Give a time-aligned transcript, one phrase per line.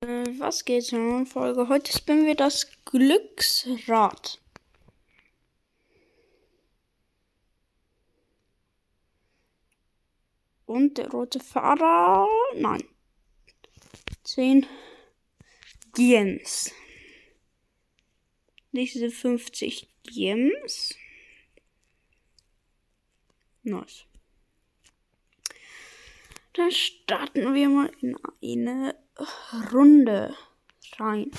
[0.00, 1.68] Äh, was geht in der Folge?
[1.68, 4.40] Heute spinnen wir das Glücksrad.
[10.66, 12.28] Und der rote Fahrer.
[12.54, 12.84] Nein.
[14.22, 14.66] 10
[15.94, 16.72] Gems.
[18.72, 20.94] Diese 50 Gems.
[23.62, 24.04] Nice.
[26.52, 27.90] Dann starten wir mal
[28.40, 28.94] in eine
[29.72, 30.34] Runde
[30.98, 31.30] rein.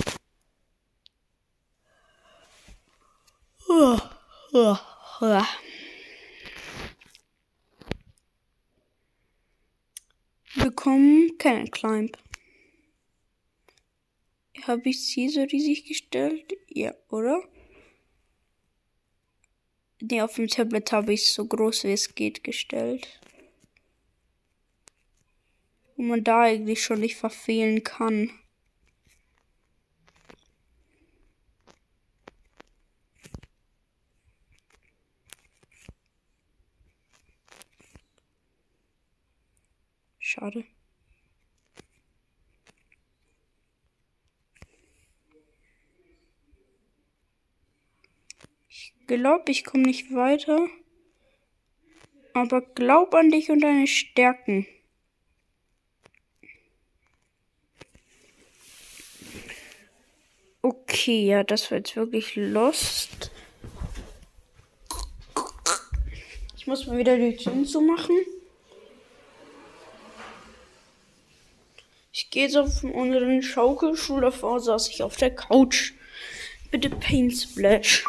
[10.54, 12.18] Wir bekommen keinen Climb.
[14.66, 16.52] Habe ich sie so riesig gestellt?
[16.68, 17.42] Ja, oder?
[20.02, 23.20] Ne, auf dem Tablet habe ich es so groß wie es geht gestellt
[26.00, 28.30] wo man da eigentlich schon nicht verfehlen kann.
[40.18, 40.64] Schade.
[48.70, 50.66] Ich glaube, ich komme nicht weiter.
[52.32, 54.66] Aber glaub an dich und deine Stärken.
[61.00, 63.30] Okay, ja, das war jetzt wirklich lost.
[66.58, 68.14] Ich muss mal wieder die Türen zumachen.
[72.12, 74.20] Ich gehe jetzt auf unseren Schaukelstuhl.
[74.20, 75.94] Davor saß ich auf der Couch.
[76.70, 78.04] Bitte Paint Splash.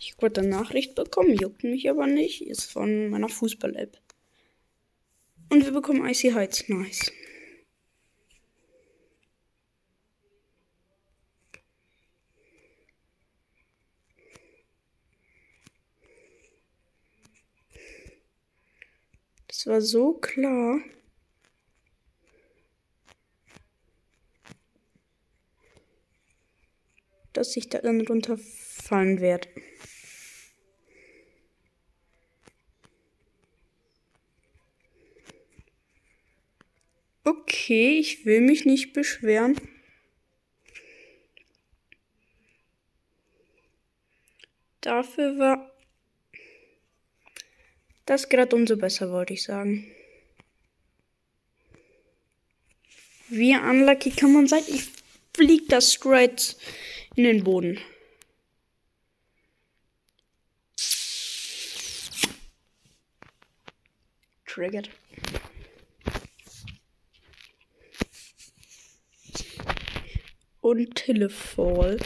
[0.00, 2.42] Ich habe eine Nachricht bekommen, juckt mich aber nicht.
[2.42, 3.96] Ist von meiner Fußball-App.
[5.48, 6.68] Und wir bekommen Icy Heights.
[6.68, 7.10] Nice.
[19.62, 20.80] Es war so klar.
[27.32, 29.48] dass ich da dann runterfallen werde.
[37.24, 39.56] Okay, ich will mich nicht beschweren.
[44.82, 45.71] Dafür war
[48.12, 49.90] das gerade umso besser, wollte ich sagen.
[53.30, 54.62] Wie unlucky kann man sein?
[54.68, 54.90] Ich
[55.34, 56.54] flieg das straight
[57.16, 57.80] in den Boden.
[64.44, 64.90] Triggered.
[70.60, 71.98] Und Telefall.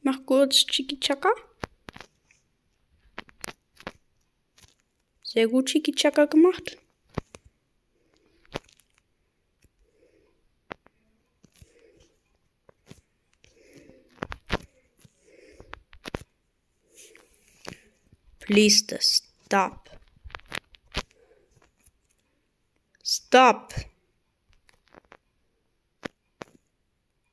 [0.00, 1.28] Mach kurz Chiki Chaka.
[5.32, 6.76] Sehr gut Chiki Chaka gemacht.
[18.40, 19.88] Please stop.
[23.04, 23.72] Stop.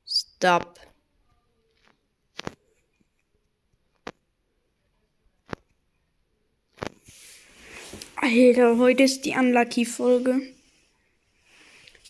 [0.06, 0.87] Stop.
[8.30, 10.42] Alter, heute ist die Unlucky-Folge.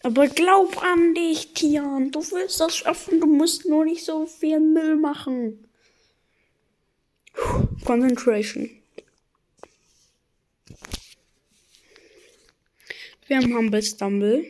[0.02, 2.10] Aber glaub an dich, Tian.
[2.10, 3.20] Du willst das schaffen.
[3.20, 5.68] Du musst nur nicht so viel Müll machen.
[7.34, 8.68] Puh, Concentration.
[13.28, 14.44] Wir haben Humble Stumble.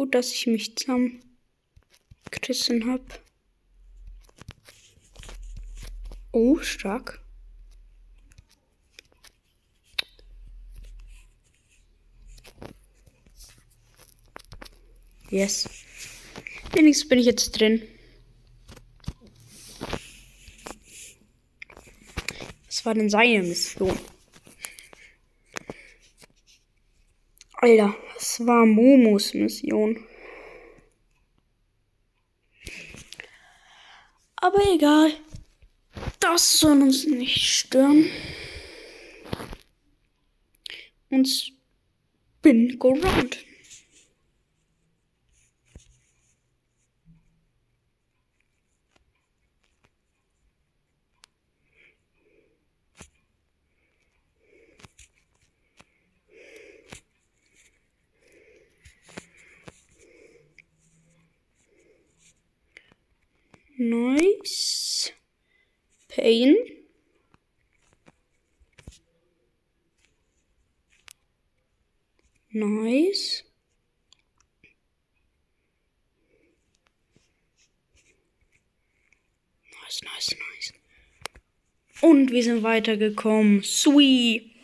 [0.00, 3.04] Gut, dass ich mich zusammengerissen habe.
[6.32, 7.22] Oh, stark.
[15.28, 15.68] Yes.
[16.72, 17.86] Wenigstens bin ich jetzt drin.
[22.64, 23.98] Was war denn seine Mission?
[27.52, 30.04] Alter, es war Momos Mission.
[34.36, 35.12] Aber egal.
[36.18, 38.06] Das soll uns nicht stören.
[41.10, 41.52] Und
[42.78, 43.49] Go Round.
[63.82, 65.10] Nice.
[66.08, 66.54] Pain.
[72.52, 73.42] Nice.
[79.72, 80.74] Nice, nice, nice.
[82.02, 83.62] Und wir sind weitergekommen.
[83.62, 84.59] Sweet.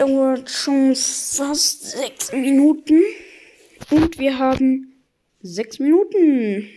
[0.00, 3.02] Dauert schon fast sechs Minuten.
[3.90, 4.94] Und wir haben
[5.42, 6.70] sechs Minuten.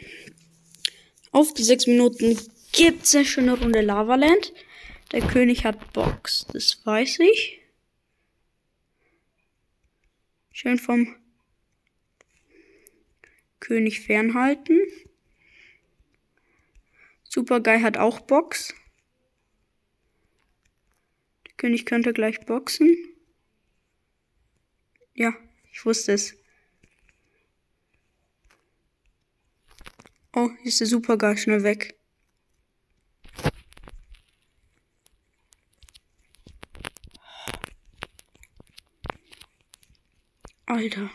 [1.32, 2.38] Auf die sechs Minuten
[2.74, 4.54] gibt es eine schöne Runde Lavaland.
[5.14, 7.62] Der König hat Box, das weiß ich.
[10.52, 11.16] Schön vom
[13.62, 14.82] König fernhalten.
[17.24, 18.74] Superguy hat auch Box.
[21.48, 23.12] Der König könnte gleich boxen.
[25.16, 25.34] Ja,
[25.72, 26.36] ich wusste es.
[30.36, 31.96] Oh, hier ist der Superguy schnell weg.
[40.66, 41.12] Alter.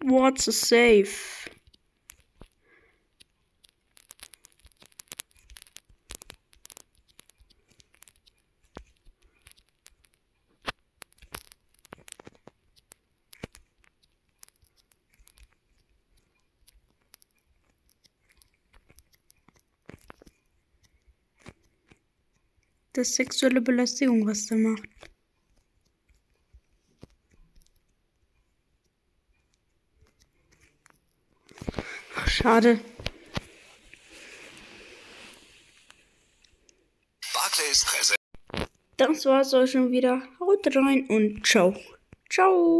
[0.00, 1.50] What's a safe?
[22.92, 24.88] Das ist sexuelle Belästigung, was der macht.
[32.26, 32.80] Schade.
[38.96, 40.22] Das war's auch schon wieder.
[40.40, 41.74] Haut rein und ciao.
[42.28, 42.70] Ciao.